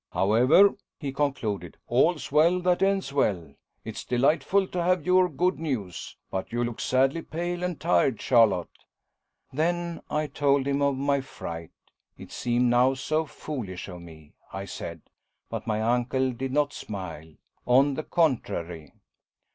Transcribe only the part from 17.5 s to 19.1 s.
on the contrary.